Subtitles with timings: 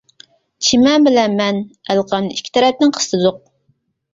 [0.69, 3.41] چىمەن بىلەن مەن، ئەلقەمنى ئىككى تەرەپتىن قىستىدۇق.